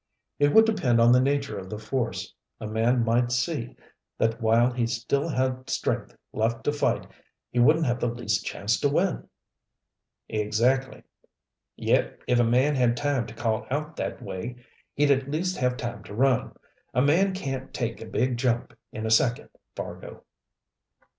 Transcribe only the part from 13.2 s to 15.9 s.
to call out that way, he'd at least have